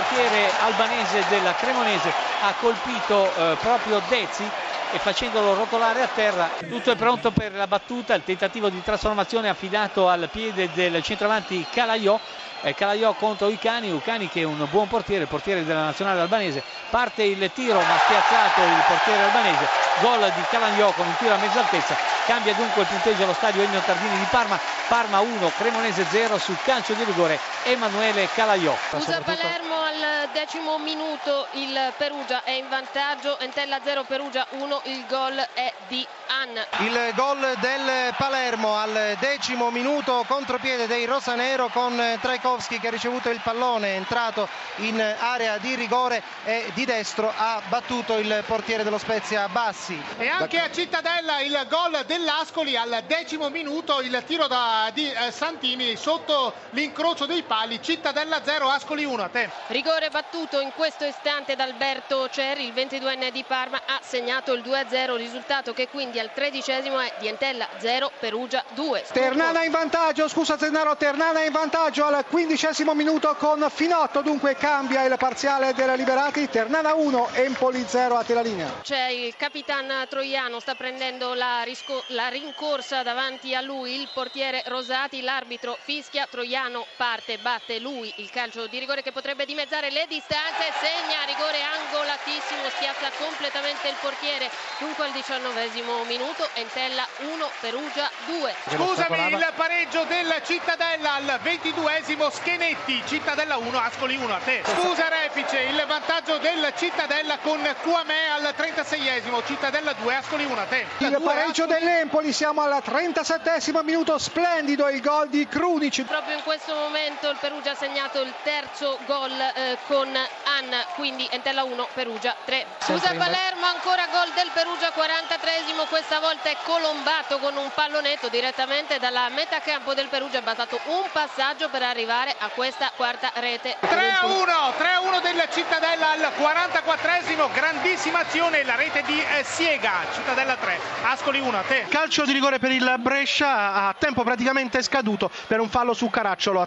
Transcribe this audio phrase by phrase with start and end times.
[0.00, 4.44] milanese della Cremonese ha colpito eh, proprio Dezzi
[4.90, 6.48] e facendolo rotolare a terra.
[6.68, 11.66] Tutto è pronto per la battuta, il tentativo di trasformazione affidato al piede del centravanti
[11.70, 12.18] Calaiò.
[12.64, 16.62] Eh, Calaiò contro Ucani, Ucani che è un buon portiere, portiere della nazionale albanese.
[16.90, 19.68] Parte il tiro ma spiazzato il portiere albanese.
[20.00, 21.96] Gol di Calaiò con un tiro a mezza altezza.
[22.24, 24.58] Cambia dunque il punteggio allo stadio Ennio Tardini di Parma.
[24.86, 28.76] Parma 1, Cremonese 0 sul calcio di rigore Emanuele Calaiò.
[28.92, 35.04] Usa Palermo al decimo minuto il Perugia è in vantaggio, Entella 0 Perugia 1, il
[35.08, 36.64] gol è di Anna.
[36.78, 42.18] Il gol del Palermo al decimo minuto contropiede dei Rosanero con
[42.52, 47.32] Trajkovski che ha ricevuto il pallone, è entrato in area di rigore e di destro
[47.34, 50.00] ha battuto il portiere dello Spezia Bassi.
[50.18, 55.30] E anche a Cittadella il gol dell'Ascoli al decimo minuto, il tiro da, di eh,
[55.30, 59.50] Santini sotto l'incrocio dei pali, Cittadella 0, Ascoli 1, a te.
[59.68, 64.62] Rigore battuto in questo istante da Alberto Cerri, il 22enne di Parma ha segnato il
[64.62, 69.04] 2-0, risultato che quindi al tredicesimo è di Entella 0, Perugia 2.
[69.12, 75.04] Ternana in vantaggio, scusa Zennaro, Ternana in vantaggio al quindicesimo minuto con Finotto, dunque cambia
[75.04, 78.80] il parziale della Liberati, Ternana 1, Empoli 0 a te la linea.
[78.82, 81.62] C'è il capitan Troiano, sta prendendo la,
[82.08, 88.30] la rincorsa davanti a lui, il portiere Rosati, l'arbitro fischia, Troiano parte, batte lui il
[88.30, 94.50] calcio di rigore che potrebbe dimezzare le distanze, segna rigore angolatissimo, spiazza completamente il portiere,
[94.80, 98.54] dunque al diciannovesimo minuto, Entella 1, Perugia 2.
[98.74, 104.62] Scusami, il pareggio del Cittadella al ventiduesimo, Schenetti, Cittadella 1, Ascoli 1, a te.
[104.64, 110.64] Scusa Repice, il vantaggio del Cittadella con Cuamè al trentaseiesimo, Cittadella 2, Ascoli 1, a
[110.64, 110.86] te.
[110.98, 116.04] Il pareggio dell'Empoli, siamo al 37 minuto, splendido il gol di Krunic.
[116.04, 121.28] Proprio in questo momento il Perugia ha segnato il terzo gol eh, con Anna, quindi
[121.30, 122.66] Entella 1, Perugia 3.
[122.78, 128.98] Scusa Palermo, ancora gol del Perugia 43esimo, questa volta è Colombato con un pallonetto direttamente
[128.98, 133.74] dalla metacampo del Perugia, ha bastato un passaggio per arrivare a questa quarta rete.
[133.80, 134.44] 3 a 1,
[134.76, 140.56] 3 a 1 del Cittadella al 44esimo, grandissima azione, la rete di eh, Siega, Cittadella
[140.56, 141.86] 3, Ascoli 1, a te.
[141.88, 146.66] Calcio di rigore per il Brescia a tempo praticamente scaduto per un fallo su Caracciolo.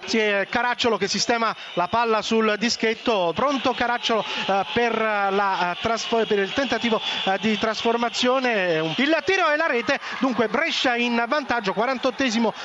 [0.49, 6.53] Caracciolo che sistema la palla sul dischetto, pronto Caracciolo eh, per, la, eh, per, il
[6.53, 6.99] tentativo
[7.39, 8.93] di trasformazione.
[8.95, 12.23] Il tiro e la rete, dunque Brescia in vantaggio, 48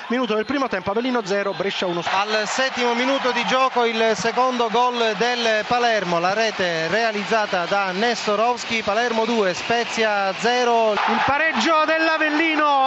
[0.09, 2.03] minuto del primo tempo, Avellino 0, Brescia 1.
[2.11, 8.83] Al settimo minuto di gioco il secondo gol del Palermo, la rete realizzata da Nestorowski,
[8.83, 10.93] Palermo 2, Spezia 0.
[10.93, 12.85] Il pareggio dell'Avellino, un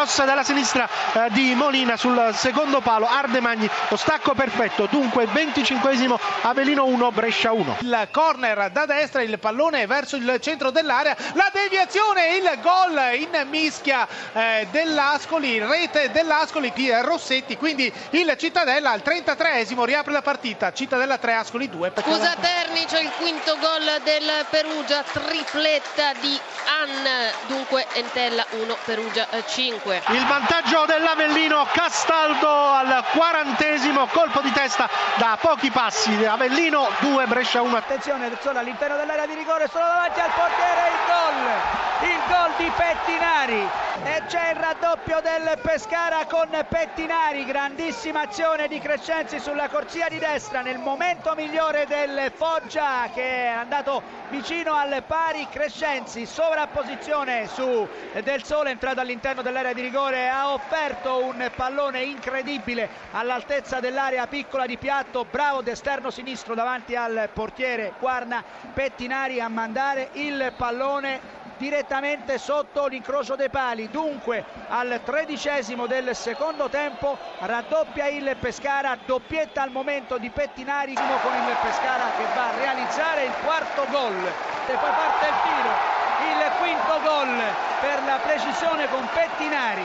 [0.00, 6.18] cross dalla sinistra eh, di Molina sul secondo palo, Ardemagni, lo stacco perfetto, dunque 25esimo
[6.42, 7.76] Avellino 1, Brescia 1.
[7.80, 13.46] Il corner da destra, il pallone verso il centro dell'area, la deviazione, il gol in
[13.50, 20.72] mischia eh, dell'Ascoli, rete dell'Ascoli è Rossetti, quindi il Cittadella al 33esimo riapre la partita,
[20.72, 21.92] Cittadella 3, Ascoli 2.
[22.00, 27.06] Scusa Terni, c'è il quinto gol del Perugia, tripletta di Ann,
[27.46, 30.02] dunque Entella 1, Perugia 5.
[30.08, 37.62] Il vantaggio dell'Avellino, Castaldo al quarantesimo, colpo di testa da pochi passi, Avellino 2, Brescia
[37.62, 37.76] 1.
[37.76, 42.70] Attenzione, solo all'interno dell'area di rigore, solo davanti al portiere, il gol, il gol di
[42.76, 43.68] Pettinari.
[44.02, 50.18] E c'è il raddoppio del Pescara con Pettinari, grandissima azione di Crescenzi sulla corsia di
[50.18, 56.24] destra nel momento migliore del Foggia che è andato vicino al pari, Crescenzi
[56.60, 57.88] sovrapposizione su
[58.22, 64.66] Del Sole entrato all'interno dell'area di rigore ha offerto un pallone incredibile all'altezza dell'area piccola
[64.66, 68.44] di piatto, bravo d'esterno sinistro davanti al portiere Guarna,
[68.74, 73.88] Pettinari a mandare il pallone direttamente sotto l'incrocio dei pali.
[73.88, 81.04] Dunque al tredicesimo del secondo tempo raddoppia il Pescara, doppietta al momento di Pettinari con
[81.04, 84.26] il Pescara che va a realizzare il quarto gol.
[84.66, 87.42] E poi parte il tiro, il quinto gol
[87.80, 89.84] per la precisione con Pettinari.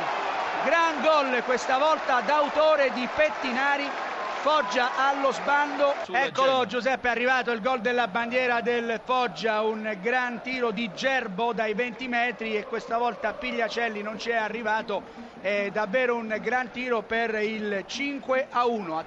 [0.65, 3.89] Gran gol questa volta d'autore di Pettinari
[4.45, 5.95] Foggia allo sbando.
[6.11, 11.51] Eccolo Giuseppe, è arrivato il gol della bandiera del Foggia, un gran tiro di Gerbo
[11.51, 15.01] dai 20 metri e questa volta Pigliacelli non ci è arrivato.
[15.41, 18.97] È davvero un gran tiro per il 5 a 1.